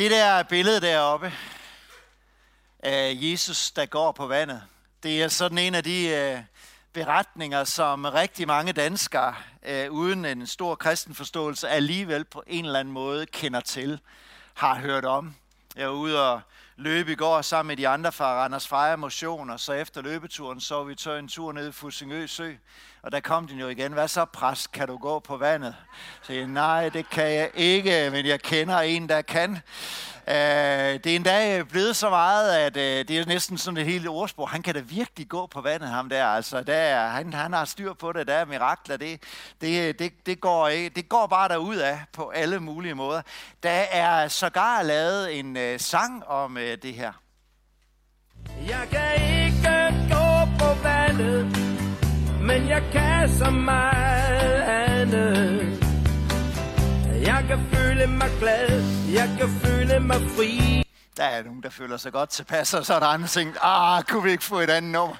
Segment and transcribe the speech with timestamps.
[0.00, 1.32] Det der billede deroppe
[2.78, 4.62] af Jesus, der går på vandet,
[5.02, 6.38] det er sådan en af de øh,
[6.92, 12.80] beretninger, som rigtig mange danskere, øh, uden en stor kristen forståelse, alligevel på en eller
[12.80, 14.00] anden måde kender til,
[14.54, 15.34] har hørt om.
[15.76, 16.40] Jeg var ude og
[16.76, 20.60] løbe i går sammen med de andre fra Randers Freja Motion, og så efter løbeturen
[20.60, 22.52] så vi tør en tur ned i Fusingø Sø,
[23.02, 23.92] og der kom den jo igen.
[23.92, 24.72] Hvad så, præst?
[24.72, 25.74] Kan du gå på vandet?
[26.22, 29.58] Så jeg, nej, det kan jeg ikke, men jeg kender en, der kan.
[30.30, 34.08] Uh, det er endda blevet så meget, at øh, det er næsten sådan et helt
[34.08, 34.48] ordsprog.
[34.48, 36.26] Han kan da virkelig gå på vandet, ham der.
[36.26, 38.96] Altså, der er, han, han har styr på det, der er mirakler.
[38.96, 39.22] Det,
[39.60, 43.22] det, det, det, går, øh, det går bare derud af på alle mulige måder.
[43.62, 47.12] Der er sågar lavet en øh, sang om øh, det her.
[48.68, 51.44] Jeg kan ikke gå på vandet,
[52.40, 55.90] men jeg kan så meget andet.
[57.26, 58.82] Jeg kan føle mig glad,
[59.14, 59.69] jeg kan føle.
[61.20, 64.02] Der er nogen, der føler sig godt tilpas, og så er der andre, ting, ah,
[64.02, 65.16] kunne vi ikke få et andet nummer?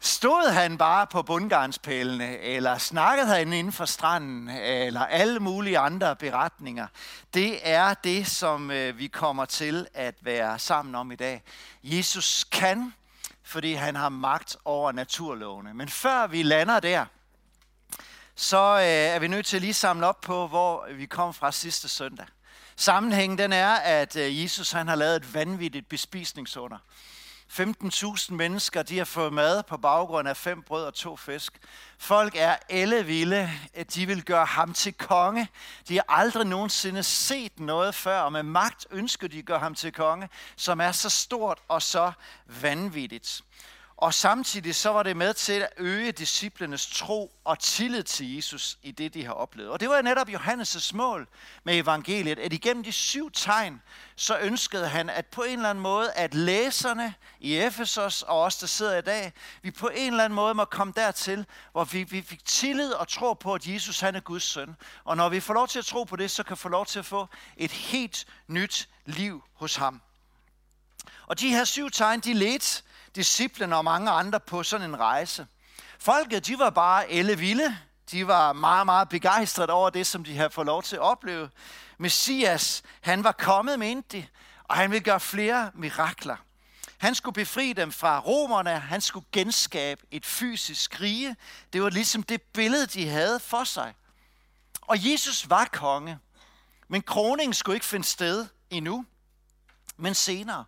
[0.00, 6.16] Stod han bare på bundgarnspælene, eller snakkede han inden for stranden, eller alle mulige andre
[6.16, 6.86] beretninger?
[7.34, 11.42] Det er det, som øh, vi kommer til at være sammen om i dag.
[11.82, 12.94] Jesus kan,
[13.42, 15.74] fordi han har magt over naturlovene.
[15.74, 17.04] Men før vi lander der,
[18.34, 21.52] så øh, er vi nødt til at lige samle op på, hvor vi kom fra
[21.52, 22.26] sidste søndag.
[22.80, 26.78] Sammenhængen den er, at øh, Jesus han har lavet et vanvittigt bespisningsunder.
[27.50, 31.52] 15.000 mennesker, de har fået mad på baggrund af fem brød og to fisk.
[31.98, 33.50] Folk er ellevilde.
[33.94, 35.48] De vil gøre ham til konge.
[35.88, 39.74] De har aldrig nogensinde set noget før, og med magt ønsker de at gøre ham
[39.74, 42.12] til konge, som er så stort og så
[42.46, 43.42] vanvittigt.
[44.00, 48.78] Og samtidig så var det med til at øge disciplenes tro og tillid til Jesus
[48.82, 49.70] i det, de har oplevet.
[49.70, 51.28] Og det var netop Johannes' mål
[51.64, 53.82] med evangeliet, at igennem de syv tegn,
[54.16, 58.56] så ønskede han, at på en eller anden måde, at læserne i Efesos og os,
[58.56, 62.02] der sidder i dag, vi på en eller anden måde må komme dertil, hvor vi,
[62.02, 64.76] vi fik tillid og tro på, at Jesus han er Guds søn.
[65.04, 66.86] Og når vi får lov til at tro på det, så kan vi få lov
[66.86, 70.02] til at få et helt nyt liv hos ham.
[71.26, 72.82] Og de her syv tegn, de ledte
[73.14, 75.46] disciplene og mange andre på sådan en rejse.
[75.98, 77.78] Folket, de var bare elleville.
[78.10, 81.50] De var meget, meget begejstrede over det, som de havde fået lov til at opleve.
[81.98, 84.26] Messias, han var kommet, mente de,
[84.64, 86.36] og han ville gøre flere mirakler.
[86.98, 91.36] Han skulle befri dem fra romerne, han skulle genskabe et fysisk rige.
[91.72, 93.94] Det var ligesom det billede, de havde for sig.
[94.80, 96.18] Og Jesus var konge,
[96.88, 99.04] men kroningen skulle ikke finde sted endnu,
[99.96, 100.64] men senere.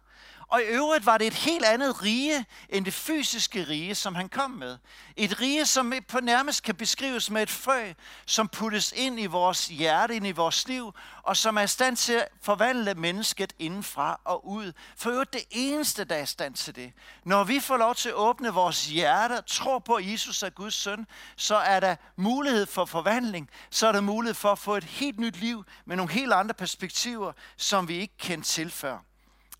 [0.52, 4.28] Og i øvrigt var det et helt andet rige end det fysiske rige, som han
[4.28, 4.78] kom med.
[5.16, 7.92] Et rige, som på nærmest kan beskrives med et frø,
[8.26, 10.92] som puttes ind i vores hjerte, ind i vores liv,
[11.22, 14.72] og som er i stand til at forvandle mennesket indenfra og ud.
[14.96, 16.92] For øvrigt det eneste, der er i stand til det.
[17.24, 20.50] Når vi får lov til at åbne vores hjerte og tror på, at Jesus er
[20.50, 23.50] Guds søn, så er der mulighed for forvandling.
[23.70, 26.54] Så er der mulighed for at få et helt nyt liv med nogle helt andre
[26.54, 29.11] perspektiver, som vi ikke kendte til før.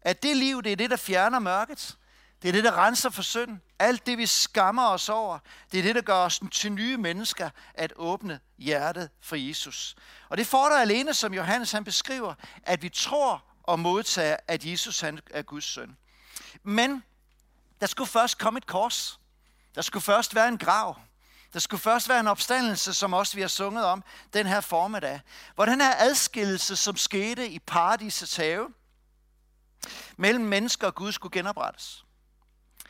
[0.03, 1.97] At det liv, det er det, der fjerner mørket.
[2.43, 3.59] Det er det, der renser for synd.
[3.79, 5.39] Alt det, vi skammer os over,
[5.73, 9.95] det er det, der gør os til nye mennesker at åbne hjertet for Jesus.
[10.29, 15.01] Og det fordrer alene, som Johannes han beskriver, at vi tror og modtager, at Jesus
[15.01, 15.97] han er Guds søn.
[16.63, 17.03] Men
[17.81, 19.21] der skulle først komme et kors.
[19.75, 20.97] Der skulle først være en grav.
[21.53, 25.21] Der skulle først være en opstandelse, som også vi har sunget om den her formiddag.
[25.55, 28.69] Hvor den her adskillelse, som skete i paradisets have,
[30.17, 32.05] mellem mennesker og Gud skulle genoprettes.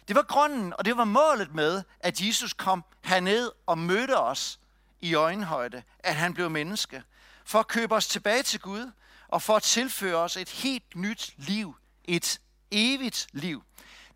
[0.08, 4.60] Det var grunden, og det var målet med, at Jesus kom herned og mødte os
[5.00, 7.02] i øjenhøjde, at han blev menneske,
[7.44, 8.90] for at købe os tilbage til Gud,
[9.28, 13.62] og for at tilføre os et helt nyt liv, et evigt liv.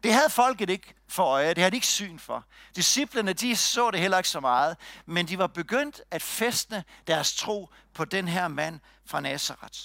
[0.03, 2.45] Det havde folket ikke for øje, det havde de ikke syn for.
[2.77, 4.77] Disciplerne, de så det heller ikke så meget,
[5.07, 9.79] men de var begyndt at festne deres tro på den her mand fra Nazareth.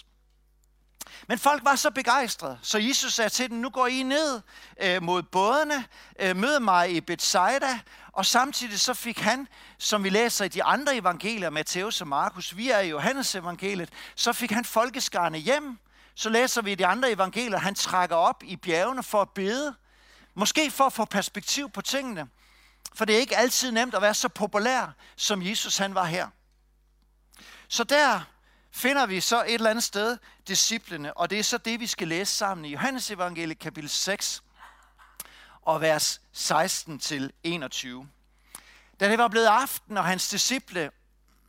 [1.27, 4.41] Men folk var så begejstrede, så Jesus sagde til dem, nu går I ned
[4.81, 5.85] øh, mod bådene,
[6.19, 7.79] øh, mød mig i Bethsaida,
[8.11, 12.57] og samtidig så fik han, som vi læser i de andre evangelier, Matthæus og Markus,
[12.57, 15.77] vi er i Johannes evangeliet, så fik han folkeskarne hjem.
[16.15, 19.75] Så læser vi i de andre evangelier, han trækker op i bjergene for at bede.
[20.33, 22.27] Måske for at få perspektiv på tingene.
[22.95, 26.27] For det er ikke altid nemt at være så populær, som Jesus han var her.
[27.67, 28.21] Så der
[28.71, 32.07] finder vi så et eller andet sted disciplene, og det er så det, vi skal
[32.07, 34.43] læse sammen i Johannes evangeliet kapitel 6
[35.61, 38.09] og vers 16 til 21.
[38.99, 40.91] Da det var blevet aften, og hans disciple,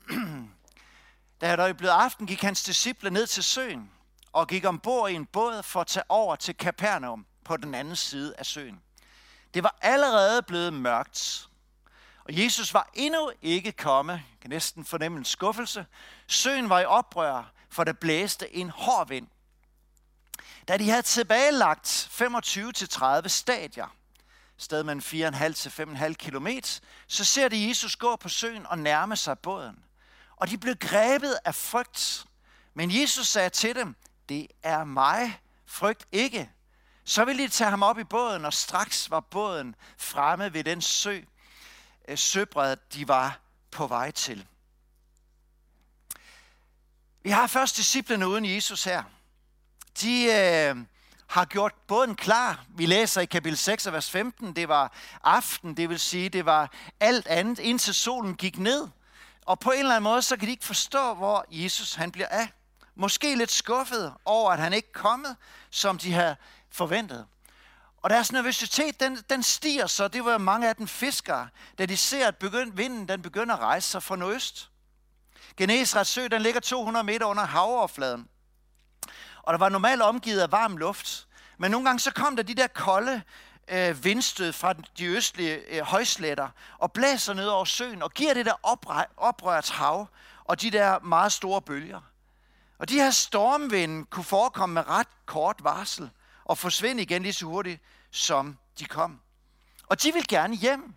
[1.40, 3.90] da det var blevet aften, gik hans disciple ned til søen,
[4.32, 7.96] og gik ombord i en båd for at tage over til Capernaum på den anden
[7.96, 8.82] side af søen.
[9.54, 11.48] Det var allerede blevet mørkt,
[12.24, 14.14] og Jesus var endnu ikke kommet.
[14.14, 15.86] Jeg kan næsten fornemme en skuffelse.
[16.26, 19.28] Søen var i oprør, for der blæste en hård vind.
[20.68, 23.96] Da de havde tilbagelagt 25-30 stadier,
[24.56, 26.48] sted mellem 4,5 til 5,5 km,
[27.06, 29.84] så ser de Jesus gå på søen og nærme sig båden.
[30.36, 32.24] Og de blev grebet af frygt.
[32.74, 33.96] Men Jesus sagde til dem,
[34.28, 36.50] det er mig, frygt ikke.
[37.04, 40.80] Så ville de tage ham op i båden, og straks var båden fremme ved den
[40.80, 41.20] sø,
[42.08, 43.40] øh, søbred, de var
[43.70, 44.46] på vej til.
[47.22, 49.02] Vi har først disciplene uden Jesus her.
[50.00, 50.76] De øh,
[51.26, 52.64] har gjort båden klar.
[52.68, 54.92] Vi læser i kapitel 6, vers 15, det var
[55.24, 58.88] aften, det vil sige, det var alt andet, indtil solen gik ned.
[59.46, 62.28] Og på en eller anden måde, så kan de ikke forstå, hvor Jesus han bliver
[62.28, 62.52] af.
[62.94, 65.36] Måske lidt skuffet over, at han ikke er kommet,
[65.70, 66.36] som de havde
[66.70, 67.26] forventet.
[68.02, 70.08] Og deres nervøsitet, den, den stiger så.
[70.08, 73.60] Det var mange af dem fiskere, da de ser, at begynd, vinden den begynder at
[73.60, 74.70] rejse sig fra nordøst.
[75.56, 78.28] Genesrets sø, den ligger 200 meter under havoverfladen.
[79.42, 81.28] Og der var normalt omgivet af varm luft.
[81.58, 83.22] Men nogle gange så kom der de der kolde
[83.68, 86.48] øh, vindstød fra de østlige øh, højsletter
[86.78, 90.08] og blæser ned over søen og giver det der oprør, oprørt hav
[90.44, 92.00] og de der meget store bølger.
[92.78, 96.10] Og de her stormvinde kunne forekomme med ret kort varsel
[96.52, 99.20] og forsvinde igen lige så hurtigt, som de kom.
[99.86, 100.94] Og de vil gerne hjem.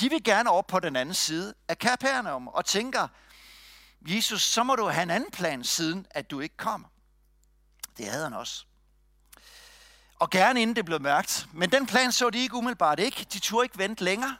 [0.00, 3.08] De vil gerne op på den anden side af Kapernaum og tænker,
[4.00, 6.88] Jesus, så må du have en anden plan, siden at du ikke kommer.
[7.96, 8.64] Det havde han også.
[10.18, 11.46] Og gerne inden det blev mørkt.
[11.52, 13.26] Men den plan så de ikke umiddelbart ikke.
[13.32, 14.36] De turde ikke vente længere.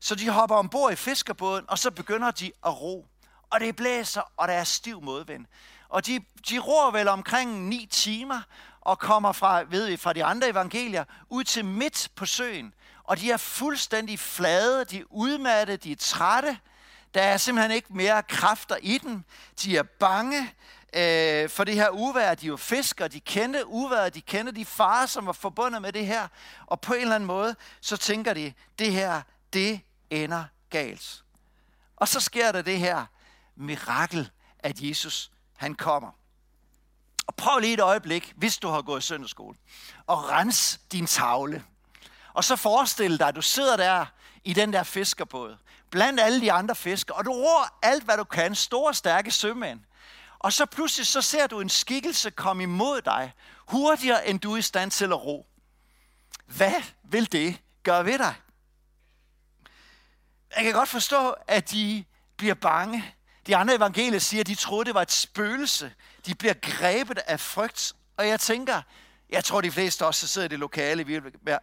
[0.00, 3.06] Så de hopper ombord i fiskerbåden, og så begynder de at ro.
[3.50, 5.46] Og det blæser, og der er stiv modvind.
[5.88, 8.42] Og de, de ror vel omkring 9 timer,
[8.90, 12.74] og kommer fra, ved vi, fra de andre evangelier, ud til midt på søen.
[13.04, 16.58] Og de er fuldstændig flade, de er udmatte, de er trætte.
[17.14, 19.24] Der er simpelthen ikke mere kræfter i dem.
[19.62, 20.54] De er bange
[20.94, 22.34] øh, for det her uvær.
[22.34, 25.92] De er jo fiskere, de kender uværet, de kender de farer, som var forbundet med
[25.92, 26.28] det her.
[26.66, 29.22] Og på en eller anden måde, så tænker de, det her,
[29.52, 31.22] det ender galt.
[31.96, 33.06] Og så sker der det her
[33.56, 36.19] mirakel, at Jesus, han kommer.
[37.30, 39.56] Og prøv lige et øjeblik, hvis du har gået i søndagsskole,
[40.06, 41.64] og rens din tavle.
[42.32, 44.06] Og så forestil dig, at du sidder der
[44.44, 45.56] i den der fiskerbåd,
[45.90, 49.80] blandt alle de andre fiskere, og du ror alt, hvad du kan, store, stærke sømænd.
[50.38, 54.56] Og så pludselig så ser du en skikkelse komme imod dig, hurtigere end du er
[54.56, 55.46] i stand til at ro.
[56.46, 58.34] Hvad vil det gøre ved dig?
[60.56, 62.04] Jeg kan godt forstå, at de
[62.36, 63.14] bliver bange.
[63.46, 65.92] De andre evangelier siger, at de troede, det var et spøgelse.
[66.26, 67.92] De bliver grebet af frygt.
[68.16, 68.82] Og jeg tænker,
[69.30, 71.58] jeg tror, de fleste også, der sidder i det lokale, vil være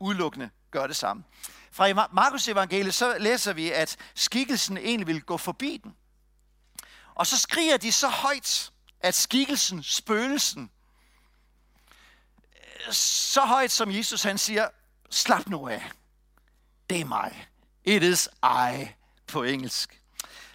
[0.00, 1.24] udelukkende gør det samme.
[1.72, 5.96] Fra Markus evangeliet, så læser vi, at skikkelsen egentlig vil gå forbi den.
[7.14, 10.70] Og så skriger de så højt, at skikkelsen, spøgelsen,
[12.90, 14.68] så højt som Jesus han siger,
[15.10, 15.90] slap nu af.
[16.90, 17.48] Det er mig.
[17.84, 18.88] It is I
[19.26, 19.99] på engelsk.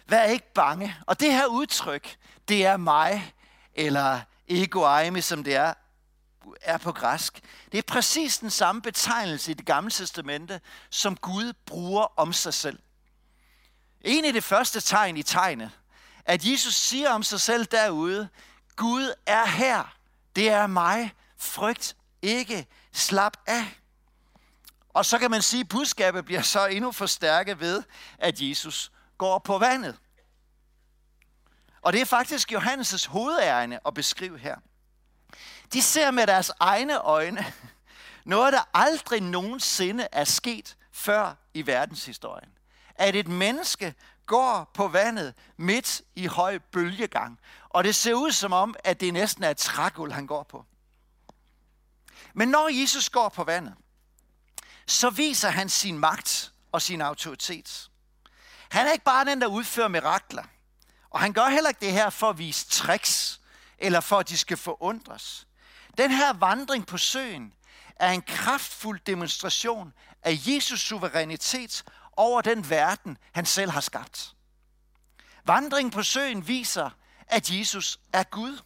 [0.08, 0.96] Vær ikke bange.
[1.06, 2.16] Og det her udtryk,
[2.48, 3.34] det er mig,
[3.74, 5.74] eller ego eimi, som det er,
[6.62, 7.40] er på græsk.
[7.72, 12.54] Det er præcis den samme betegnelse i det gamle testamente, som Gud bruger om sig
[12.54, 12.78] selv.
[14.00, 15.70] En af det første tegn i tegnet,
[16.24, 18.28] at Jesus siger om sig selv derude,
[18.76, 19.96] Gud er her.
[20.36, 21.12] Det er mig.
[21.38, 22.66] Frygt ikke.
[22.92, 23.78] Slap af.
[24.88, 27.82] Og så kan man sige, at budskabet bliver så endnu forstærket ved,
[28.18, 29.98] at Jesus går på vandet.
[31.82, 34.56] Og det er faktisk Johannes' hovedærende at beskrive her.
[35.72, 37.44] De ser med deres egne øjne
[38.24, 42.50] noget, der aldrig nogensinde er sket før i verdenshistorien.
[42.94, 43.94] At et menneske
[44.26, 47.40] går på vandet midt i høj bølgegang.
[47.68, 50.64] Og det ser ud som om, at det næsten er et trækul, han går på.
[52.34, 53.74] Men når Jesus går på vandet,
[54.86, 57.90] så viser han sin magt og sin autoritet.
[58.70, 60.44] Han er ikke bare den, der udfører mirakler.
[61.10, 63.40] Og han gør heller ikke det her for at vise tricks,
[63.78, 65.46] eller for at de skal forundres.
[65.98, 67.54] Den her vandring på søen
[67.96, 69.92] er en kraftfuld demonstration
[70.22, 74.34] af Jesus suverænitet over den verden, han selv har skabt.
[75.44, 76.90] Vandringen på søen viser,
[77.26, 78.58] at Jesus er Gud.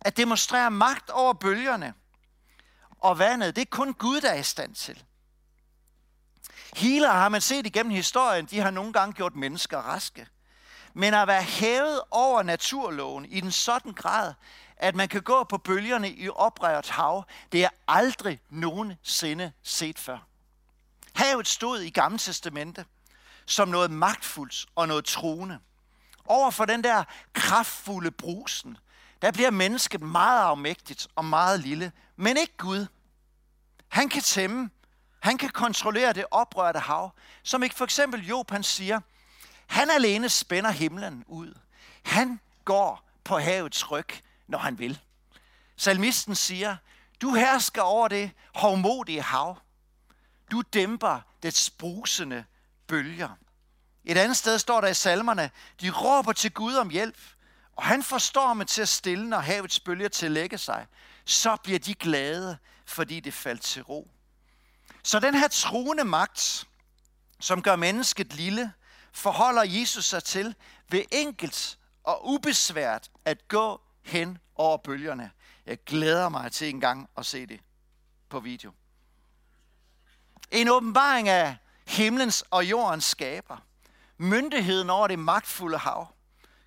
[0.00, 1.94] At demonstrere magt over bølgerne
[2.90, 5.04] og vandet, det er kun Gud, der er i stand til.
[6.76, 10.26] Healer har man set igennem historien, de har nogle gange gjort mennesker raske.
[10.94, 14.34] Men at være hævet over naturloven i den sådan grad,
[14.76, 20.18] at man kan gå på bølgerne i oprørt hav, det er aldrig nogensinde set før.
[21.14, 22.84] Havet stod i Gamle Testamente
[23.48, 25.58] som noget magtfuldt og noget truende.
[26.24, 28.76] Over for den der kraftfulde brusen,
[29.22, 32.86] der bliver mennesket meget afmægtigt og meget lille, men ikke Gud.
[33.88, 34.70] Han kan tæmme,
[35.20, 37.10] han kan kontrollere det oprørte hav,
[37.42, 39.00] som ikke for eksempel Job han siger,
[39.66, 41.54] han alene spænder himlen ud.
[42.02, 44.08] Han går på havets ryg,
[44.46, 45.00] når han vil.
[45.76, 46.76] Salmisten siger,
[47.22, 49.58] du hersker over det hovmodige hav.
[50.50, 52.44] Du dæmper det brusende
[52.86, 53.28] bølger.
[54.04, 57.18] Et andet sted står der i salmerne, de råber til Gud om hjælp,
[57.76, 60.86] og han forstår med til at stille, når havets bølger til at lægge sig.
[61.24, 64.10] Så bliver de glade, fordi det faldt til ro.
[65.08, 66.68] Så den her troende magt,
[67.40, 68.72] som gør mennesket lille,
[69.12, 70.54] forholder Jesus sig til
[70.88, 75.30] ved enkelt og ubesvært at gå hen over bølgerne.
[75.66, 77.60] Jeg glæder mig til en gang at se det
[78.28, 78.72] på video.
[80.50, 83.56] En åbenbaring af himlens og jordens skaber.
[84.16, 86.08] Myndigheden over det magtfulde hav.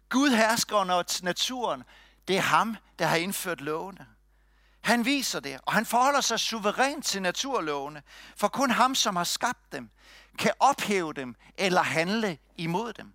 [0.09, 1.83] Gud hersker over naturen.
[2.27, 4.07] Det er ham, der har indført lovene.
[4.81, 8.03] Han viser det, og han forholder sig suverænt til naturlovene,
[8.35, 9.89] for kun ham, som har skabt dem,
[10.37, 13.13] kan ophæve dem eller handle imod dem.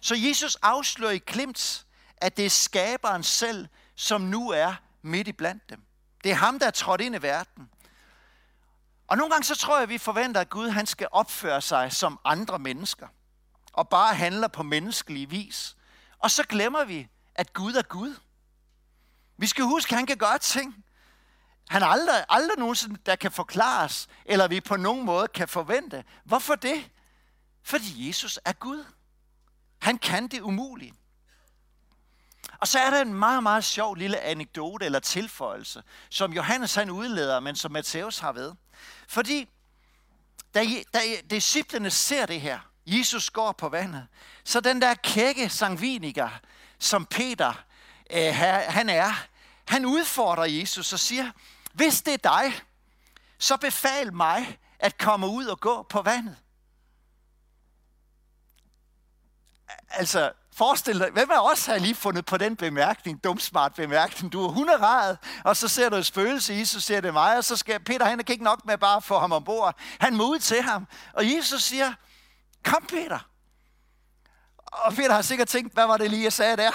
[0.00, 5.32] Så Jesus afslører i klimt, at det er skaberen selv, som nu er midt i
[5.32, 5.82] blandt dem.
[6.24, 7.70] Det er ham, der er trådt ind i verden.
[9.06, 11.92] Og nogle gange så tror jeg, at vi forventer, at Gud han skal opføre sig
[11.92, 13.06] som andre mennesker.
[13.72, 15.76] Og bare handler på menneskelig vis.
[16.18, 18.16] Og så glemmer vi, at Gud er Gud.
[19.36, 20.84] Vi skal huske, at han kan gøre ting.
[21.68, 26.04] Han er aldrig, aldrig nogensinde, der kan forklares, eller vi på nogen måde kan forvente.
[26.24, 26.90] Hvorfor det?
[27.62, 28.84] Fordi Jesus er Gud.
[29.78, 30.94] Han kan det umulige.
[32.58, 36.90] Og så er der en meget, meget sjov lille anekdote eller tilføjelse, som Johannes han
[36.90, 38.52] udleder, men som Matthæus har ved.
[39.08, 39.48] Fordi
[40.54, 44.06] da, da disciplene ser det her, Jesus går på vandet,
[44.44, 46.28] så den der kække sangviniker,
[46.78, 47.64] som Peter
[48.10, 48.34] øh,
[48.68, 49.12] han er,
[49.68, 51.30] han udfordrer Jesus og siger,
[51.72, 52.60] hvis det er dig,
[53.38, 56.36] så befal mig at komme ud og gå på vandet.
[59.90, 64.32] Altså, forestil dig, hvem af os har lige fundet på den bemærkning, dumsmart bemærkning?
[64.32, 67.56] Du er hunderad, og så ser du et spøgelse, Jesus ser det mig, og så
[67.56, 69.76] skal Peter, han kan ikke nok med bare at få ham ombord.
[70.00, 71.92] Han må ud til ham, og Jesus siger,
[72.64, 73.28] kom Peter.
[74.66, 76.72] Og Peter har sikkert tænkt, hvad var det lige, jeg sagde der?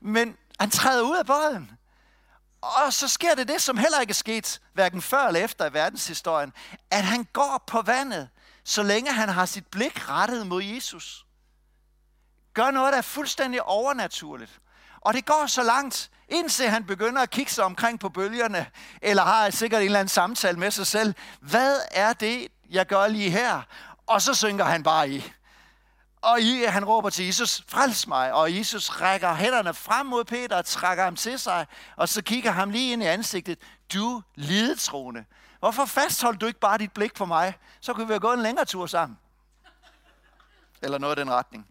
[0.00, 1.70] Men han træder ud af båden.
[2.62, 5.72] Og så sker det det, som heller ikke er sket, hverken før eller efter i
[5.72, 6.52] verdenshistorien,
[6.90, 8.28] at han går på vandet,
[8.64, 11.26] så længe han har sit blik rettet mod Jesus.
[12.54, 14.60] Gør noget, der er fuldstændig overnaturligt.
[15.00, 18.66] Og det går så langt, indtil han begynder at kigge sig omkring på bølgerne,
[19.02, 21.14] eller har sikkert en eller anden samtale med sig selv.
[21.40, 23.62] Hvad er det, jeg gør lige her?
[24.06, 25.32] Og så synker han bare i.
[26.26, 28.32] Og I, han råber til Jesus, frels mig.
[28.32, 31.66] Og Jesus rækker hænderne frem mod Peter og trækker ham til sig.
[31.96, 33.58] Og så kigger ham lige ind i ansigtet.
[33.92, 35.24] Du lidetroende.
[35.58, 37.54] Hvorfor fastholder du ikke bare dit blik på mig?
[37.80, 39.18] Så kunne vi have gået en længere tur sammen.
[40.82, 41.66] Eller noget i den retning.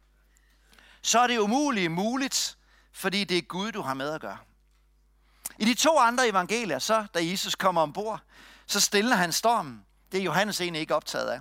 [1.01, 2.57] Så er det umuligt muligt,
[2.93, 4.37] fordi det er Gud, du har med at gøre.
[5.59, 8.19] I de to andre evangelier, så da Jesus kommer ombord,
[8.65, 9.85] så stiller han stormen.
[10.11, 11.39] Det er Johannes egentlig ikke optaget af.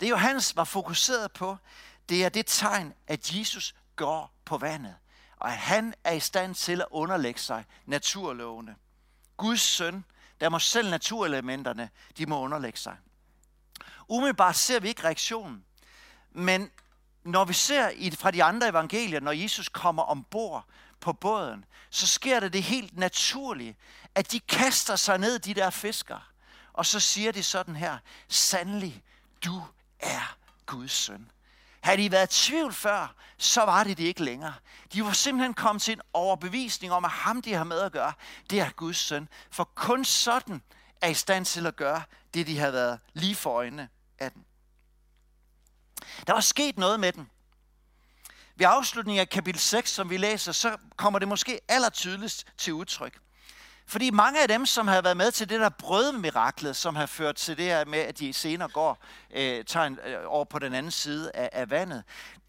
[0.00, 1.56] Det Johannes var fokuseret på,
[2.08, 4.96] det er det tegn, at Jesus går på vandet,
[5.36, 8.76] og at han er i stand til at underlægge sig naturlovene.
[9.36, 10.04] Guds søn,
[10.40, 12.96] der må selv naturelementerne, de må underlægge sig.
[14.08, 15.64] Umiddelbart ser vi ikke reaktionen,
[16.30, 16.70] men
[17.24, 20.64] når vi ser i, fra de andre evangelier, når Jesus kommer ombord
[21.00, 23.76] på båden, så sker det det helt naturlige,
[24.14, 26.20] at de kaster sig ned, de der fiskere.
[26.72, 29.02] Og så siger de sådan her, sandelig,
[29.44, 29.62] du
[29.98, 31.30] er Guds søn.
[31.82, 34.54] Havde de været i tvivl før, så var det det ikke længere.
[34.92, 38.12] De var simpelthen kommet til en overbevisning om, at ham, de har med at gøre,
[38.50, 39.28] det er Guds søn.
[39.50, 40.62] For kun sådan
[41.00, 42.02] er i stand til at gøre
[42.34, 44.44] det, de har været lige for øjnene af den.
[46.26, 47.30] Der var sket noget med den.
[48.56, 53.18] Ved afslutningen af kapitel 6, som vi læser, så kommer det måske allertydeligst til udtryk.
[53.86, 57.36] Fordi mange af dem, som havde været med til det der brødmiraklet, som har ført
[57.36, 58.98] til det her med, at de senere går
[59.30, 62.02] øh, tager en, øh, over på den anden side af, af vandet,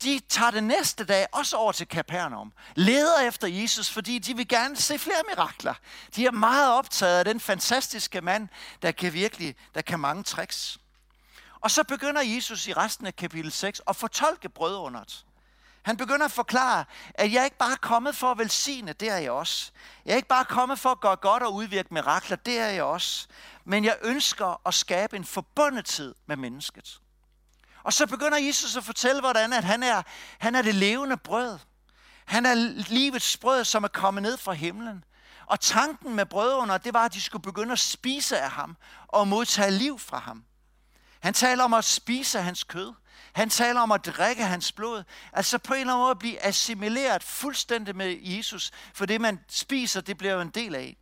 [0.03, 2.53] de tager det næste dag også over til Kapernaum.
[2.75, 5.73] Leder efter Jesus, fordi de vil gerne se flere mirakler.
[6.15, 8.47] De er meget optaget af den fantastiske mand,
[8.81, 10.77] der kan virkelig, der kan mange tricks.
[11.59, 15.25] Og så begynder Jesus i resten af kapitel 6 at fortolke brødunderet.
[15.83, 19.17] Han begynder at forklare, at jeg ikke bare er kommet for at velsigne, det er
[19.17, 19.71] jeg også.
[20.05, 22.83] Jeg er ikke bare kommet for at gøre godt og udvirke mirakler, det er jeg
[22.83, 23.27] også.
[23.65, 26.99] Men jeg ønsker at skabe en forbundethed med mennesket.
[27.83, 30.01] Og så begynder Jesus at fortælle, hvordan at han, er,
[30.39, 31.59] han er det levende brød.
[32.25, 32.55] Han er
[32.89, 35.03] livets brød, som er kommet ned fra himlen.
[35.45, 39.27] Og tanken med brødrene, det var, at de skulle begynde at spise af ham og
[39.27, 40.43] modtage liv fra ham.
[41.19, 42.93] Han taler om at spise hans kød.
[43.33, 45.03] Han taler om at drikke hans blod.
[45.33, 48.71] Altså på en eller anden måde at blive assimileret fuldstændig med Jesus.
[48.93, 50.97] For det, man spiser, det bliver jo en del af.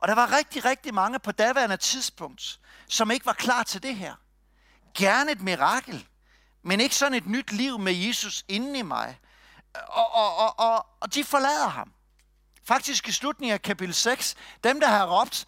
[0.00, 3.96] Og der var rigtig, rigtig mange på daværende tidspunkt, som ikke var klar til det
[3.96, 4.14] her.
[4.94, 6.06] Gerne et mirakel,
[6.62, 9.18] men ikke sådan et nyt liv med Jesus inden i mig.
[9.74, 11.92] Og, og, og, og, og de forlader ham.
[12.64, 15.46] Faktisk i slutningen af kapitel 6, dem der har råbt,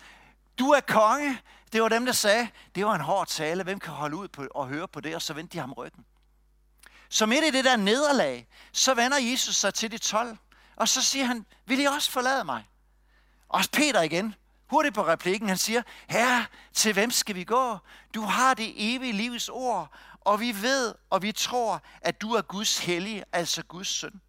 [0.59, 1.41] du er konge,
[1.73, 4.47] det var dem, der sagde, det var en hård tale, hvem kan holde ud på,
[4.55, 6.05] og høre på det, og så vendte de ham ryggen.
[7.09, 10.37] Så midt i det der nederlag, så vender Jesus sig til de 12,
[10.77, 12.69] og så siger han, vil I også forlade mig?
[13.49, 14.35] Og Peter igen,
[14.71, 17.79] hurtigt på replikken, han siger, Herre, til hvem skal vi gå?
[18.15, 22.43] Du har det evige livs ord, og vi ved, og vi tror, at du er
[22.43, 24.21] Guds hellige, altså Guds søn.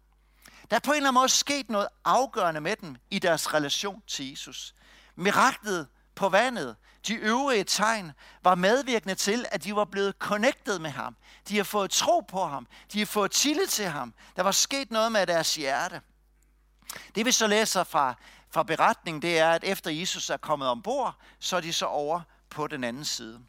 [0.70, 4.02] Der er på en eller anden måde sket noget afgørende med dem i deres relation
[4.06, 4.74] til Jesus.
[5.16, 5.88] Miraklet
[6.20, 8.12] på vandet, de øvrige tegn,
[8.42, 11.16] var medvirkende til, at de var blevet connected med ham.
[11.48, 12.66] De har fået tro på ham.
[12.92, 14.14] De har fået tillid til ham.
[14.36, 16.00] Der var sket noget med deres hjerte.
[17.14, 18.14] Det vi så læser fra,
[18.50, 22.20] fra beretningen, det er, at efter Jesus er kommet ombord, så er de så over
[22.50, 23.40] på den anden side.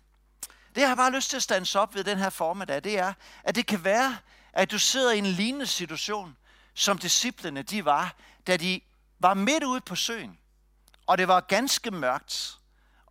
[0.75, 3.13] Det jeg har bare lyst til at stands op ved den her formiddag, det er,
[3.43, 4.17] at det kan være,
[4.53, 6.37] at du sidder i en lignende situation,
[6.73, 8.15] som disciplene de var,
[8.47, 8.81] da de
[9.19, 10.37] var midt ude på søen,
[11.07, 12.60] og det var ganske mørkt,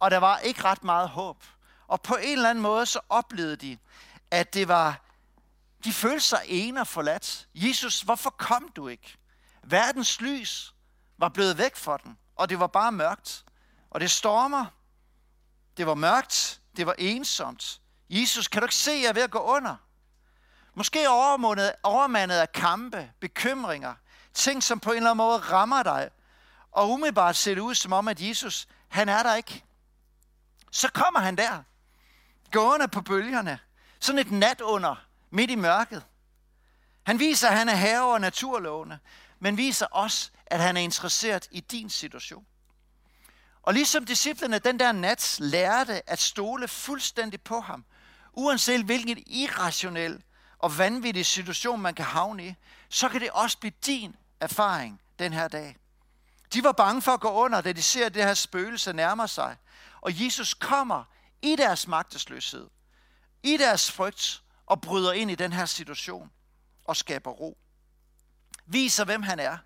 [0.01, 1.45] og der var ikke ret meget håb.
[1.87, 3.79] Og på en eller anden måde så oplevede de,
[4.31, 5.01] at det var,
[5.85, 7.49] de følte sig ene og forladt.
[7.55, 9.17] Jesus, hvorfor kom du ikke?
[9.63, 10.75] Verdens lys
[11.19, 13.45] var blevet væk fra den, og det var bare mørkt.
[13.91, 14.67] Og det stormer.
[15.77, 16.61] Det var mørkt.
[16.77, 17.81] Det var ensomt.
[18.11, 19.77] Jesus, kan du ikke se, at jeg er ved at gå under?
[20.75, 23.95] Måske overmandet, overmandet af kampe, bekymringer,
[24.35, 26.11] ting, som på en eller anden måde rammer dig,
[26.73, 29.65] og umiddelbart ser det ud som om, at Jesus, han er der ikke.
[30.71, 31.63] Så kommer han der,
[32.53, 33.59] gående på bølgerne,
[34.01, 36.05] sådan et nat under, midt i mørket.
[37.03, 38.99] Han viser, at han er herre over naturlovene,
[39.39, 42.47] men viser også, at han er interesseret i din situation.
[43.63, 47.85] Og ligesom disciplene den der nat lærte at stole fuldstændig på ham,
[48.33, 50.23] uanset hvilken irrationel
[50.59, 52.55] og vanvittig situation, man kan havne i,
[52.89, 55.77] så kan det også blive din erfaring den her dag.
[56.53, 59.57] De var bange for at gå under, da de ser, det her spøgelse nærmer sig.
[60.01, 61.05] Og Jesus kommer
[61.43, 62.71] i deres magtesløshed,
[63.43, 66.31] i deres frygt, og bryder ind i den her situation
[66.85, 67.59] og skaber ro.
[68.67, 69.59] Viser, hvem han er.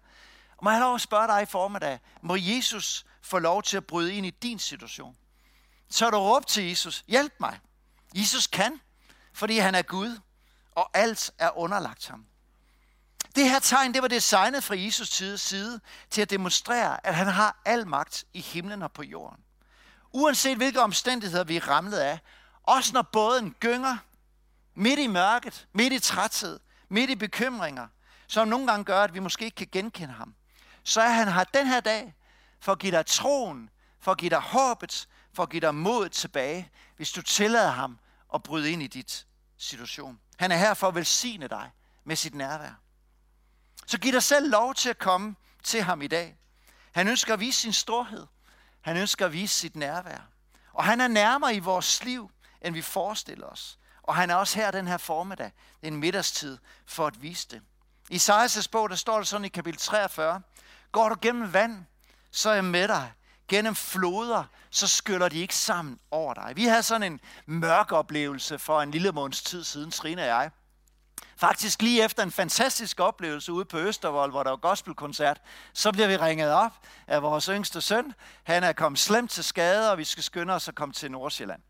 [0.57, 3.87] Og må jeg lov at spørge dig i formiddag, må Jesus få lov til at
[3.87, 5.17] bryde ind i din situation?
[5.89, 7.61] Så du råb til Jesus, hjælp mig.
[8.15, 8.81] Jesus kan,
[9.33, 10.21] fordi han er Gud,
[10.73, 12.27] og alt er underlagt ham.
[13.35, 15.09] Det her tegn, det var designet fra Jesus
[15.41, 19.44] side til at demonstrere, at han har al magt i himlen og på jorden.
[20.17, 22.19] Uanset hvilke omstændigheder vi er ramlet af,
[22.63, 23.97] også når båden gynger,
[24.75, 27.89] midt i mørket, midt i træthed, midt i bekymringer,
[28.27, 30.35] som nogle gange gør, at vi måske ikke kan genkende ham,
[30.85, 32.15] så er han her den her dag
[32.61, 36.09] for at give dig troen, for at give dig håbet, for at give dig mod
[36.09, 37.99] tilbage, hvis du tillader ham
[38.35, 39.27] at bryde ind i dit
[39.59, 40.21] situation.
[40.39, 41.71] Han er her for at velsigne dig
[42.05, 42.81] med sit nærvær.
[43.87, 46.37] Så giv dig selv lov til at komme til ham i dag.
[46.93, 48.27] Han ønsker at vise sin storhed.
[48.85, 50.29] Han ønsker at vise sit nærvær.
[50.73, 52.31] Og han er nærmere i vores liv,
[52.63, 53.79] end vi forestiller os.
[54.03, 57.63] Og han er også her den her formiddag, en middagstid, for at vise det.
[58.11, 60.43] I Isaias' bog, der står det sådan i kapitel 43.
[60.93, 61.85] Går du gennem vand,
[62.31, 63.13] så er jeg med dig.
[63.49, 66.53] Gennem floder, så skyller de ikke sammen over dig.
[66.57, 70.51] Vi havde sådan en mørk oplevelse for en lille måneds tid siden, Trine og jeg.
[71.37, 75.41] Faktisk lige efter en fantastisk oplevelse ude på Østervold, hvor der var gospelkoncert,
[75.73, 76.73] så bliver vi ringet op
[77.07, 78.15] af vores yngste søn.
[78.45, 81.61] Han er kommet slemt til skade, og vi skal skynde os at komme til Nordsjælland.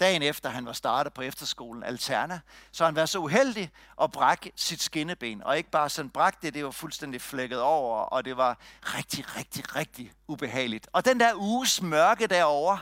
[0.00, 2.40] Dagen efter han var startet på efterskolen Alterna,
[2.72, 3.70] så han var så uheldig
[4.02, 5.42] at brække sit skinneben.
[5.44, 9.36] Og ikke bare sådan brække det, det var fuldstændig flækket over, og det var rigtig,
[9.36, 10.88] rigtig, rigtig ubehageligt.
[10.92, 12.78] Og den der uges mørke derovre,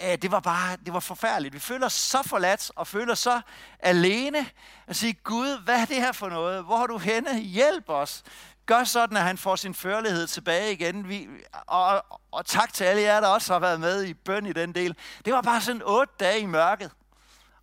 [0.00, 1.54] Øh, det var bare, det var forfærdeligt.
[1.54, 3.40] Vi føler os så forladt og føler så
[3.78, 4.46] alene
[4.86, 6.64] Og sige, Gud, hvad er det her for noget?
[6.64, 7.40] Hvor er du henne?
[7.40, 8.22] Hjælp os.
[8.66, 11.08] Gør sådan, at han får sin førlighed tilbage igen.
[11.08, 11.28] Vi,
[11.66, 14.74] og, og tak til alle jer, der også har været med i bøn i den
[14.74, 14.96] del.
[15.24, 16.90] Det var bare sådan otte dage i mørket.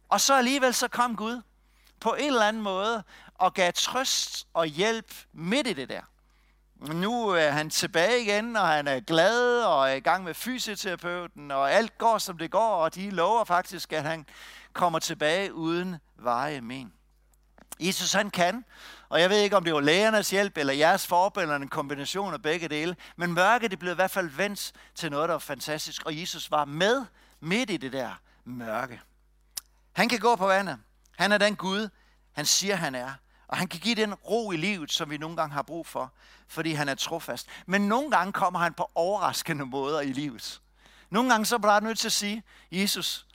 [0.09, 1.41] Og så alligevel så kom Gud
[1.99, 3.03] på en eller anden måde
[3.35, 6.01] og gav trøst og hjælp midt i det der.
[6.79, 11.51] Nu er han tilbage igen, og han er glad og er i gang med fysioterapeuten,
[11.51, 14.25] og alt går, som det går, og de lover faktisk, at han
[14.73, 16.93] kommer tilbage uden veje men.
[17.79, 18.65] Jesus han kan,
[19.09, 22.41] og jeg ved ikke, om det var lægernes hjælp eller jeres forbilleder, en kombination af
[22.41, 26.05] begge dele, men mørket det blev i hvert fald vendt til noget, der var fantastisk,
[26.05, 27.05] og Jesus var med
[27.39, 29.01] midt i det der mørke.
[29.93, 30.77] Han kan gå på vandet.
[31.17, 31.89] Han er den Gud,
[32.31, 33.13] han siger, han er.
[33.49, 36.13] Og han kan give den ro i livet, som vi nogle gange har brug for,
[36.47, 37.47] fordi han er trofast.
[37.65, 40.62] Men nogle gange kommer han på overraskende måder i livet.
[41.09, 43.27] Nogle gange så er bare nødt til at sige, Jesus,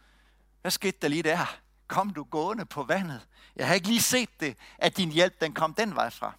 [0.61, 1.57] hvad skete der lige der?
[1.89, 3.21] Kom du gående på vandet?
[3.57, 6.33] Jeg har ikke lige set det, at din hjælp den kom den vej fra.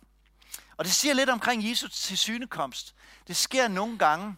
[0.77, 2.95] Og det siger lidt omkring Jesus til synekomst.
[3.27, 4.35] Det sker nogle gange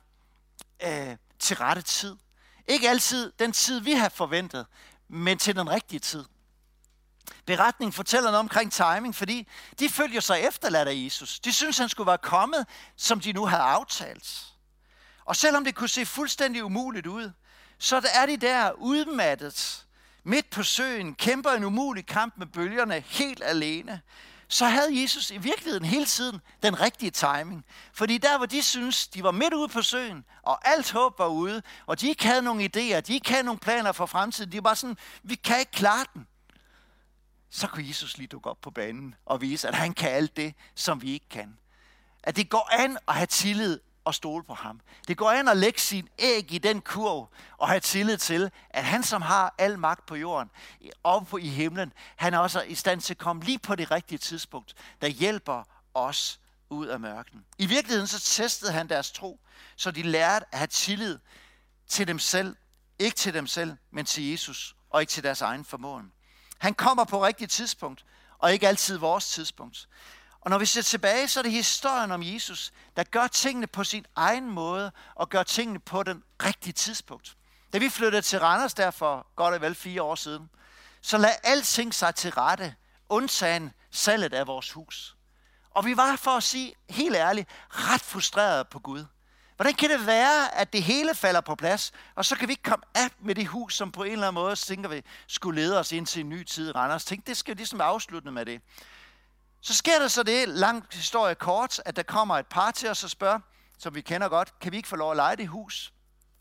[0.84, 2.16] øh, til rette tid.
[2.68, 4.66] Ikke altid den tid, vi har forventet,
[5.08, 6.26] men til den rigtige tid.
[7.46, 9.48] Beretningen fortæller noget omkring timing, fordi
[9.80, 11.40] de følger sig efterladt af Jesus.
[11.40, 14.46] De synes, han skulle være kommet, som de nu havde aftalt.
[15.26, 17.32] Og selvom det kunne se fuldstændig umuligt ud,
[17.80, 19.86] så er de der udmattet,
[20.24, 24.02] midt på søen, kæmper en umulig kamp med bølgerne helt alene.
[24.48, 27.66] Så havde Jesus i virkeligheden hele tiden den rigtige timing.
[27.94, 31.28] Fordi der, hvor de synes, de var midt ude på søen, og alt håb var
[31.28, 34.64] ude, og de ikke havde nogen idéer, de ikke havde nogen planer for fremtiden, de
[34.64, 36.28] var sådan, vi kan ikke klare den
[37.50, 40.54] så kunne Jesus lige dukke op på banen og vise, at han kan alt det,
[40.76, 41.58] som vi ikke kan.
[42.24, 44.82] At det går an at have tillid og stole på ham.
[45.08, 48.84] Det går an at lægge sin æg i den kurv og have tillid til, at
[48.84, 50.50] han, som har al magt på jorden,
[51.04, 53.92] oppe på i himlen, han er også i stand til at komme lige på det
[53.92, 57.46] rigtige tidspunkt, der hjælper os ud af mørken.
[57.58, 59.40] I virkeligheden så testede han deres tro,
[59.76, 61.20] så de lærte at have tillid
[61.88, 62.56] til dem selv.
[63.00, 66.12] Ikke til dem selv, men til Jesus, og ikke til deres egen formåen.
[66.58, 68.06] Han kommer på rigtigt tidspunkt,
[68.38, 69.88] og ikke altid vores tidspunkt.
[70.42, 73.84] Og når vi ser tilbage, så er det historien om Jesus, der gør tingene på
[73.84, 77.38] sin egen måde, og gør tingene på den rigtige tidspunkt.
[77.74, 80.50] Da vi flyttede til Randers der for godt og vel fire år siden,
[81.02, 82.76] så lagde alting sig til rette,
[83.10, 85.16] undtagen salget af vores hus.
[85.70, 89.06] Og vi var, for at sige helt ærligt, ret frustrerede på Gud.
[89.58, 92.64] Hvordan kan det være, at det hele falder på plads, og så kan vi ikke
[92.64, 95.80] komme af med det hus, som på en eller anden måde, tænker vi, skulle lede
[95.80, 97.06] os ind til en ny tid i Randers.
[97.06, 98.62] Tænk, det skal ligesom afslutte med det.
[99.62, 103.04] Så sker der så det, lang historie kort, at der kommer et par til os
[103.04, 103.40] og spørger,
[103.80, 105.94] som vi kender godt, kan vi ikke få lov at lege det hus?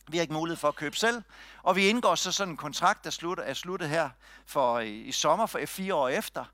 [0.08, 1.22] Vi har ikke mulighed for at købe selv,
[1.62, 4.10] og vi indgår så sådan en kontrakt, der slutter, er sluttet her
[4.46, 6.44] for i, i sommer for øh, fire år efter.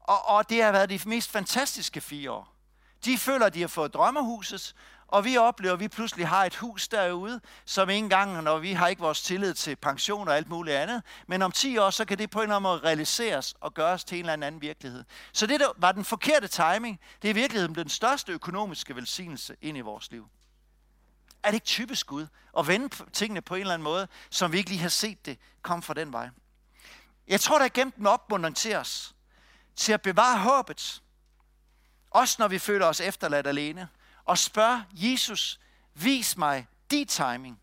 [0.00, 2.54] Og, og det har været de mest fantastiske fire år.
[3.04, 4.74] De føler, at de har fået drømmehuset,
[5.08, 8.72] og vi oplever, at vi pludselig har et hus derude, som ikke engang, når vi
[8.72, 12.04] har ikke vores tillid til pension og alt muligt andet, men om 10 år, så
[12.04, 15.04] kan det på en eller anden måde realiseres og gøres til en eller anden virkelighed.
[15.32, 19.56] Så det der var den forkerte timing, det er i virkeligheden den største økonomiske velsignelse
[19.60, 20.28] ind i vores liv.
[21.42, 22.26] Er det ikke typisk Gud
[22.58, 25.38] at vende tingene på en eller anden måde, som vi ikke lige har set det
[25.62, 26.28] komme fra den vej?
[27.28, 29.14] Jeg tror, der er gemt en opmuntring til os,
[29.76, 31.02] til at bevare håbet,
[32.10, 33.88] også når vi føler os efterladt alene
[34.28, 35.60] og spørger Jesus,
[35.94, 37.60] vis mig din timing.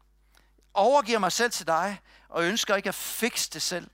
[0.74, 2.00] Overgiver mig selv til dig,
[2.30, 3.90] og ønsker ikke at fikse det selv.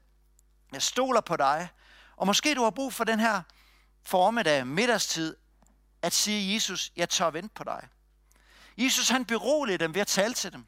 [0.72, 1.70] Jeg stoler på dig,
[2.16, 3.42] og måske du har brug for den her
[4.04, 5.36] formiddag, middagstid,
[6.02, 7.88] at sige, Jesus, jeg tør vente på dig.
[8.78, 10.66] Jesus han beroliger dem ved at tale til dem.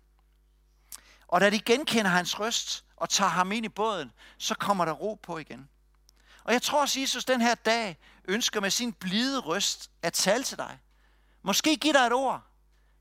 [1.27, 4.91] Og da de genkender hans røst og tager ham ind i båden, så kommer der
[4.91, 5.69] ro på igen.
[6.43, 10.43] Og jeg tror også, Jesus den her dag ønsker med sin blide røst at tale
[10.43, 10.79] til dig.
[11.43, 12.41] Måske give dig et ord.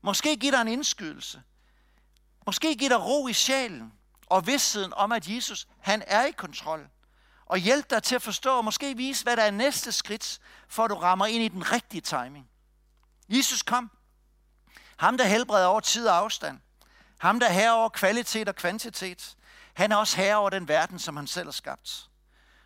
[0.01, 1.41] Måske give dig en indskydelse.
[2.45, 3.93] Måske give dig ro i sjælen
[4.25, 6.89] og vidstheden om, at Jesus han er i kontrol.
[7.45, 10.83] Og hjælp dig til at forstå og måske vise, hvad der er næste skridt, for
[10.83, 12.49] at du rammer ind i den rigtige timing.
[13.29, 13.91] Jesus kom.
[14.97, 16.59] Ham, der helbreder over tid og afstand.
[17.17, 19.35] Ham, der er herre over kvalitet og kvantitet.
[19.73, 22.09] Han er også herre over den verden, som han selv har skabt.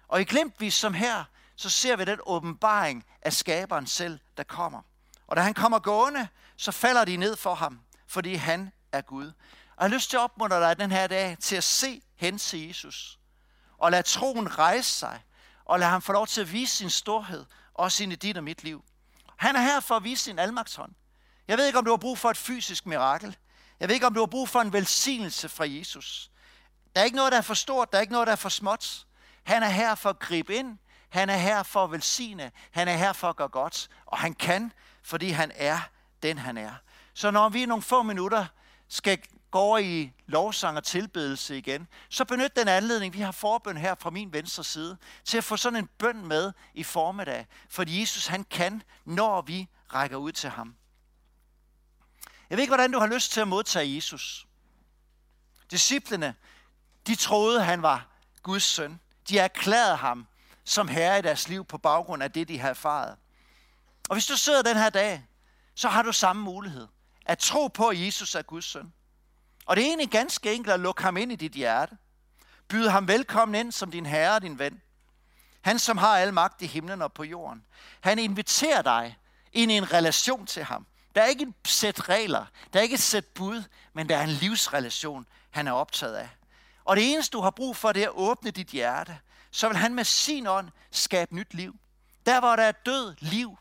[0.08, 1.24] Og i glimtvis som her,
[1.56, 4.82] så ser vi den åbenbaring af skaberen selv, der kommer.
[5.28, 9.26] Og da han kommer gående, så falder de ned for ham, fordi han er Gud.
[9.26, 12.38] Og jeg har lyst til at opmuntre dig den her dag til at se hen
[12.38, 13.20] til Jesus.
[13.78, 15.24] Og lad troen rejse sig.
[15.66, 18.44] Og lad ham få lov til at vise sin storhed, også ind i dit og
[18.44, 18.84] mit liv.
[19.38, 20.92] Han er her for at vise sin almagtshånd.
[21.48, 23.38] Jeg ved ikke, om du har brug for et fysisk mirakel.
[23.80, 26.32] Jeg ved ikke, om du har brug for en velsignelse fra Jesus.
[26.96, 27.92] Der er ikke noget, der er for stort.
[27.92, 29.06] Der er ikke noget, der er for småt.
[29.44, 30.78] Han er her for at gribe ind.
[31.10, 32.52] Han er her for at velsigne.
[32.72, 33.88] Han er her for at gøre godt.
[34.06, 34.72] Og han kan
[35.08, 35.80] fordi han er
[36.24, 36.74] den, han er.
[37.14, 38.46] Så når vi i nogle få minutter
[38.88, 39.20] skal
[39.52, 43.96] gå over i lovsang og tilbedelse igen, så benyt den anledning, vi har forbøn her
[44.00, 47.48] fra min venstre side, til at få sådan en bøn med i formiddag.
[47.70, 50.76] For Jesus, han kan, når vi rækker ud til ham.
[52.50, 54.48] Jeg ved ikke, hvordan du har lyst til at modtage Jesus.
[55.72, 56.36] Disciplene,
[57.08, 58.08] de troede, han var
[58.44, 59.00] Guds søn.
[59.30, 60.28] De erklærede ham
[60.64, 63.18] som herre i deres liv på baggrund af det, de havde erfaret.
[64.10, 65.28] Og hvis du sidder den her dag,
[65.76, 66.88] så har du samme mulighed.
[67.26, 68.94] At tro på, at Jesus er Guds søn.
[69.66, 71.98] Og det er egentlig ganske enkelt at lukke ham ind i dit hjerte.
[72.68, 74.82] Byde ham velkommen ind som din herre og din ven.
[75.62, 77.66] Han, som har al magt i himlen og på jorden.
[78.02, 79.18] Han inviterer dig
[79.54, 80.86] ind i en relation til ham.
[81.16, 84.24] Der er ikke et sæt regler, der er ikke et sæt bud, men der er
[84.24, 86.30] en livsrelation, han er optaget af.
[86.86, 89.20] Og det eneste, du har brug for, det er at åbne dit hjerte.
[89.52, 91.76] Så vil han med sin ånd skabe nyt liv.
[92.26, 93.58] Der, hvor der er død, liv.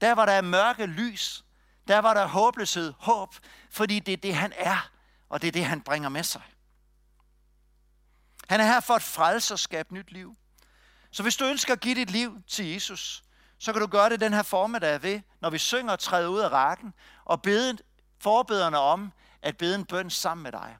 [0.00, 1.44] Der, var der mørke, lys.
[1.88, 3.34] Der, var der håbløshed, håb.
[3.70, 4.90] Fordi det er det, han er,
[5.28, 6.42] og det er det, han bringer med sig.
[8.48, 10.36] Han er her for at frelse og skabe nyt liv.
[11.10, 13.24] Så hvis du ønsker at give dit liv til Jesus,
[13.58, 16.38] så kan du gøre det den her formiddag ved, når vi synger og træder ud
[16.38, 17.78] af rakken, og bede
[18.20, 20.76] forbederne om at bede en bøn sammen med dig.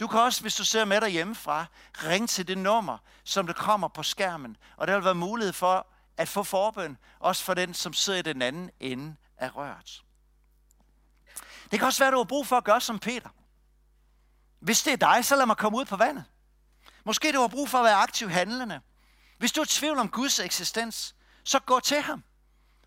[0.00, 1.66] Du kan også, hvis du ser med dig hjemmefra,
[2.04, 4.56] ringe til det nummer, som der kommer på skærmen.
[4.76, 8.22] Og der vil være mulighed for at få forbøn, også for den, som sidder i
[8.22, 10.02] den anden ende af røret.
[11.70, 13.28] Det kan også være, at du har brug for at gøre som Peter.
[14.60, 16.24] Hvis det er dig, så lad mig komme ud på vandet.
[17.04, 18.80] Måske du har brug for at være aktiv handlende.
[19.38, 22.24] Hvis du er i tvivl om Guds eksistens, så gå til ham.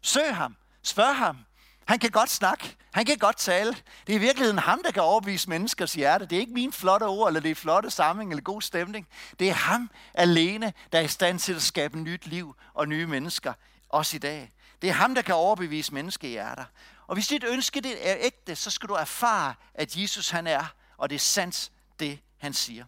[0.02, 0.56] Søg ham.
[0.84, 1.38] Spørg ham.
[1.86, 2.76] Han kan godt snakke.
[2.94, 3.76] Han kan godt tale.
[4.08, 6.26] Det er i virkeligheden ham, der kan overbevise menneskers hjerte.
[6.26, 9.08] Det er ikke mine flotte ord, eller det er flotte samling, eller god stemning.
[9.40, 13.08] Det er ham alene, der er i stand til at skabe nyt liv og nye
[13.08, 13.54] mennesker,
[13.90, 14.52] også i dag.
[14.82, 16.66] Det er ham, der kan overbevise menneskehjerter.
[17.08, 20.66] Og hvis dit ønske det er ægte, så skal du erfare, at Jesus han er,
[20.98, 22.86] og det er sandt, det han siger.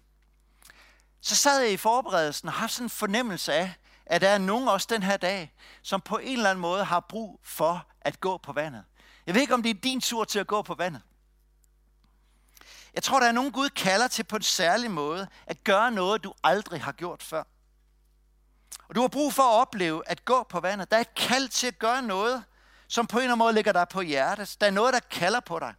[1.22, 3.74] Så sad jeg i forberedelsen og har sådan en fornemmelse af,
[4.06, 7.00] at der er nogen også den her dag, som på en eller anden måde har
[7.00, 8.84] brug for at gå på vandet.
[9.26, 11.02] Jeg ved ikke, om det er din tur til at gå på vandet.
[12.94, 16.24] Jeg tror, der er nogen Gud kalder til på en særlig måde at gøre noget,
[16.24, 17.44] du aldrig har gjort før.
[18.88, 20.92] Og du har brug for at opleve at gå på vandet.
[20.92, 22.44] Der er et kald til at gøre noget,
[22.88, 24.58] som på en eller anden måde ligger dig på hjertet.
[24.62, 25.74] Der er noget, der kalder på dig.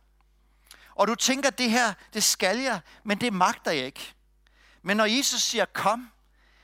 [0.95, 4.15] Og du tænker, det her, det skal jeg, men det magter jeg ikke.
[4.83, 6.11] Men når Jesus siger, kom,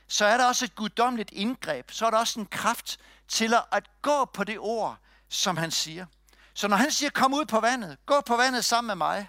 [0.08, 1.90] så er der også et guddommeligt indgreb.
[1.90, 2.98] Så er der også en kraft
[3.28, 4.98] til at gå på det ord,
[5.32, 6.06] som han siger.
[6.54, 9.28] Så når han siger, kom ud på vandet, gå på vandet sammen med mig,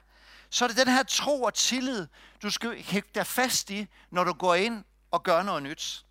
[0.50, 2.08] så er det den her tro og tillid,
[2.42, 6.06] du skal hægte dig fast i, når du går ind og gør noget nyt.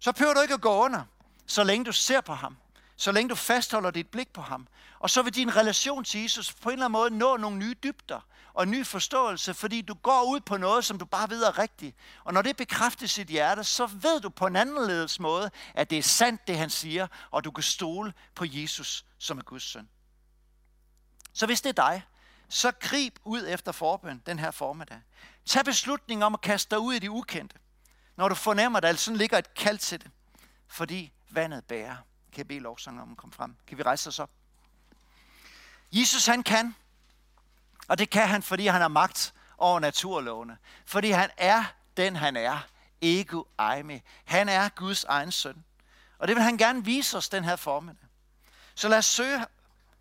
[0.00, 1.04] Så behøver du ikke at gå under,
[1.46, 2.56] så længe du ser på ham.
[3.00, 4.68] Så længe du fastholder dit blik på ham.
[4.98, 7.74] Og så vil din relation til Jesus på en eller anden måde nå nogle nye
[7.82, 8.20] dybder
[8.54, 11.58] og en ny forståelse, fordi du går ud på noget, som du bare ved er
[11.58, 11.96] rigtigt.
[12.24, 15.98] Og når det bekræftes sit hjerte, så ved du på en anderledes måde, at det
[15.98, 19.88] er sandt, det han siger, og du kan stole på Jesus, som er Guds søn.
[21.32, 22.02] Så hvis det er dig,
[22.48, 25.00] så grib ud efter forbøn den her formiddag.
[25.46, 27.56] Tag beslutningen om at kaste dig ud i det ukendte,
[28.16, 30.10] når du fornemmer, at der sådan ligger et kald til det,
[30.68, 31.96] fordi vandet bærer.
[32.38, 33.56] Kan jeg bede lovsangen om at komme frem?
[33.66, 34.30] Kan vi rejse os op?
[35.92, 36.74] Jesus han kan,
[37.88, 40.58] og det kan han, fordi han har magt over naturlovene.
[40.86, 41.64] Fordi han er
[41.96, 42.58] den, han er.
[43.02, 44.00] Ego eime.
[44.24, 45.64] Han er Guds egen søn.
[46.18, 48.08] Og det vil han gerne vise os den her formiddag.
[48.74, 49.44] Så lad os søge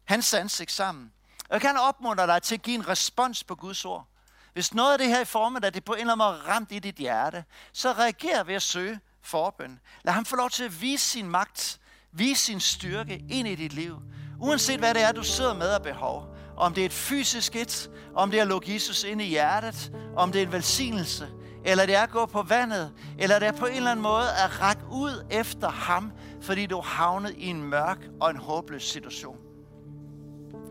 [0.06, 1.14] hans ansigt sammen.
[1.40, 4.08] Og jeg kan opmuntre dig til at give en respons på Guds ord.
[4.54, 6.80] Hvis noget af det her i formiddag, det på en eller anden måde ramt i
[6.80, 9.80] dit hjerte, så reager ved at søge forbøn.
[10.04, 11.80] Lad ham få lov til at vise sin magt,
[12.12, 13.96] Vis sin styrke ind i dit liv.
[14.40, 16.36] Uanset hvad det er, du sidder med af behov.
[16.58, 19.92] Om det er et fysisk et, om det er at lukke Jesus ind i hjertet,
[20.16, 21.28] om det er en velsignelse,
[21.66, 24.26] eller det er at gå på vandet, eller det er på en eller anden måde
[24.44, 28.84] at række ud efter ham, fordi du er havnet i en mørk og en håbløs
[28.84, 29.38] situation.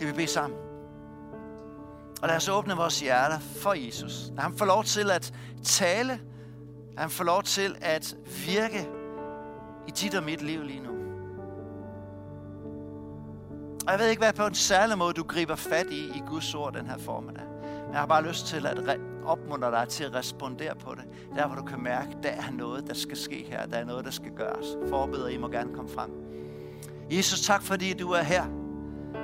[0.00, 0.58] Det vil bede sammen.
[2.22, 4.12] Og lad os åbne vores hjerter for Jesus.
[4.34, 5.32] Lad ham få lov til at
[5.64, 6.20] tale.
[6.94, 8.88] Lad ham få lov til at virke
[9.88, 10.95] i dit og mit liv lige nu.
[13.86, 16.54] Og jeg ved ikke, hvad på en særlig måde du griber fat i i Guds
[16.54, 17.44] ord den her formiddag.
[17.84, 21.04] Men jeg har bare lyst til at opmuntre dig til at respondere på det.
[21.36, 23.66] Der hvor du kan mærke, der er noget, der skal ske her.
[23.66, 24.66] Der er noget, der skal gøres.
[24.88, 26.10] Forbeder, I må gerne komme frem.
[27.10, 28.44] Jesus, tak fordi du er her.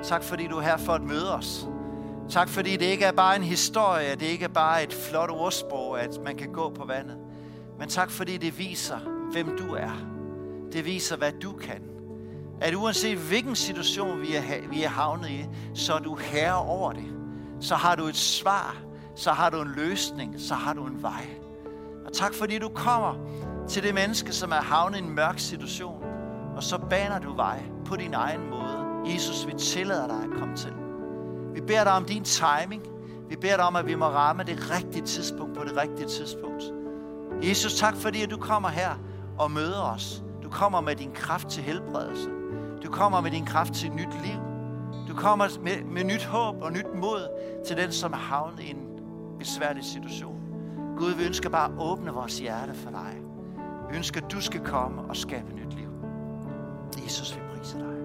[0.03, 1.69] Tak fordi du er her for at møde os.
[2.31, 6.01] Tak fordi det ikke er bare en historie, det ikke er bare et flot ordsprog,
[6.01, 7.17] at man kan gå på vandet.
[7.79, 8.99] Men tak fordi det viser,
[9.33, 10.07] hvem du er.
[10.73, 11.92] Det viser, hvad du kan
[12.63, 16.93] at uanset hvilken situation vi er, vi er havnet i, så er du herre over
[16.93, 17.05] det.
[17.61, 18.77] så har du et svar,
[19.17, 21.27] så har du en løsning, så har du en vej.
[22.07, 23.15] Og tak fordi du kommer
[23.69, 26.03] til det menneske, som er havnet i en mørk situation,
[26.57, 29.13] og så baner du vej på din egen måde.
[29.15, 30.73] Jesus, vi tillader dig at komme til.
[31.55, 32.83] Vi beder dig om din timing.
[33.29, 36.63] Vi beder dig om, at vi må ramme det rigtige tidspunkt på det rigtige tidspunkt.
[37.43, 38.91] Jesus, tak fordi at du kommer her
[39.39, 40.23] og møder os.
[40.43, 42.42] Du kommer med din kraft til helbredelse.
[42.83, 44.41] Du kommer med din kraft til nyt liv.
[45.09, 47.29] Du kommer med, med nyt håb og nyt mod
[47.67, 48.87] til den, som er havnet i en
[49.39, 50.41] besværlig situation.
[50.97, 53.17] Gud, vi ønsker bare at åbne vores hjerte for dig.
[53.91, 55.89] Vi ønsker, at du skal komme og skabe nyt liv.
[57.05, 58.02] Jesus, vi priser dig.